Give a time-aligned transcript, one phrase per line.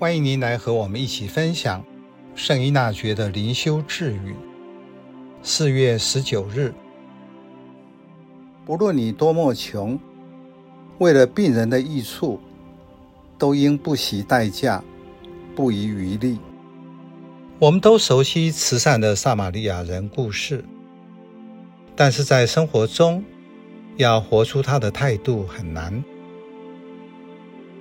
[0.00, 1.84] 欢迎您来和我们一起分享
[2.36, 4.36] 圣依纳爵的灵修智语。
[5.42, 6.72] 四月十九日，
[8.64, 9.98] 不论你多么穷，
[10.98, 12.38] 为了病人的益处，
[13.36, 14.84] 都应不惜代价，
[15.56, 16.38] 不遗余力。
[17.58, 20.64] 我们都熟悉慈善的撒玛利亚人故事，
[21.96, 23.24] 但是在生活中，
[23.96, 26.04] 要活出他的态度很难，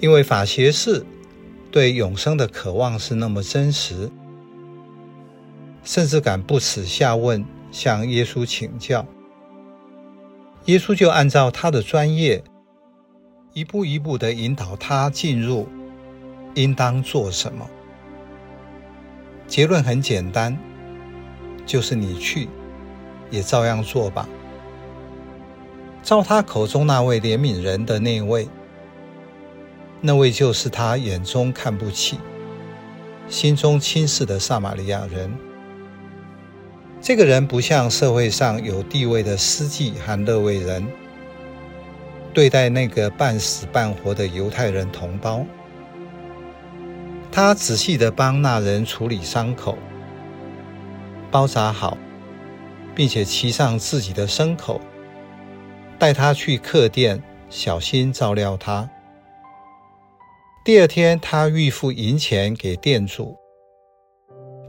[0.00, 1.06] 因为法学士。
[1.70, 4.10] 对永生的渴望是那么真实，
[5.84, 9.06] 甚至敢不耻下问，向耶稣请教。
[10.64, 12.42] 耶稣就按照他的专业，
[13.52, 15.68] 一步一步地引导他进入
[16.54, 17.68] 应当做什么。
[19.46, 20.58] 结论很简单，
[21.64, 22.48] 就是你去，
[23.30, 24.28] 也照样做吧。
[26.02, 28.48] 照他口中那位怜悯人的那位。
[30.00, 32.18] 那位就是他眼中看不起、
[33.28, 35.30] 心中轻视的撒玛利亚人。
[37.02, 40.86] 这个人不像社会上有地位的司祭和勒未人，
[42.32, 45.44] 对待那个半死半活的犹太人同胞。
[47.32, 49.78] 他仔细地帮那人处理伤口，
[51.30, 51.96] 包扎好，
[52.94, 54.80] 并且骑上自己的牲口，
[55.98, 58.88] 带他去客店，小心照料他。
[60.62, 63.34] 第二天，他预付银钱给店主，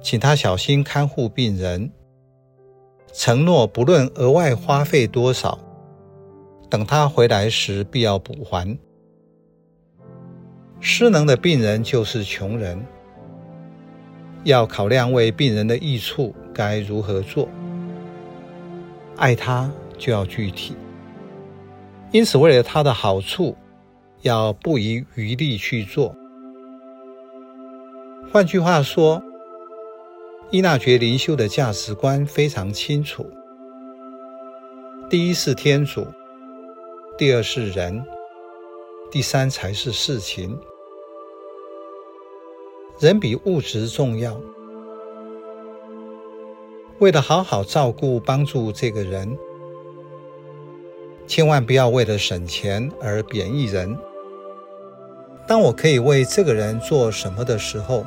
[0.01, 1.91] 请他小心看护病人，
[3.11, 5.59] 承诺不论额外花费多少，
[6.69, 8.79] 等他回来时必要补还。
[10.79, 12.81] 失能的病人就是穷人，
[14.45, 17.49] 要考量为病人的益处该如何做。
[19.17, 20.73] 爱他就要具体，
[22.11, 23.53] 因此为了他的好处。
[24.21, 26.15] 要不遗余力去做。
[28.31, 29.21] 换句话说，
[30.51, 33.29] 伊纳爵灵修的价值观非常清楚：
[35.09, 36.05] 第一是天主，
[37.17, 38.05] 第二是人，
[39.09, 40.57] 第三才是事情。
[42.99, 44.39] 人比物质重要。
[46.99, 49.35] 为了好好照顾、帮助这个人，
[51.25, 53.97] 千万不要为了省钱而贬义人。
[55.51, 58.05] 当我可以为这个人做什么的时候，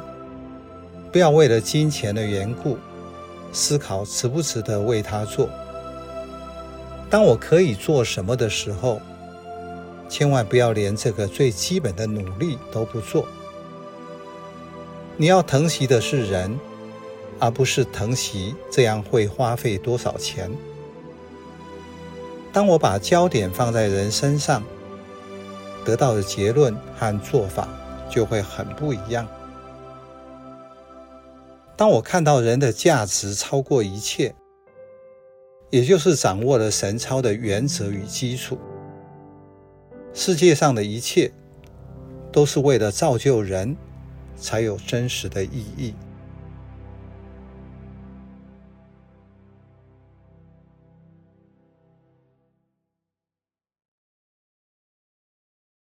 [1.13, 2.79] 不要为了金钱的缘故
[3.53, 5.51] 思考值不值得为他做。
[7.11, 8.99] 当我可以做什么的时候，
[10.09, 13.27] 千万不要连这个最基本的努力都不做。
[15.19, 16.59] 你要疼惜的是人，
[17.39, 20.51] 而不是疼惜这样会花费多少钱。
[22.55, 24.63] 当我把焦点放在人身上，
[25.85, 27.69] 得到的结论和做法
[28.09, 29.27] 就会很不一样。
[31.77, 34.35] 当我看到人的价值超过一切，
[35.71, 38.59] 也就是掌握了神操的原则与基础，
[40.13, 41.33] 世界上的一切
[42.31, 43.77] 都是为了造就人，
[44.37, 45.95] 才有真实的意义。